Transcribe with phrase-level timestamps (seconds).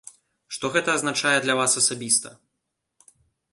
[0.55, 2.29] Што гэта азначае для вас асабіста?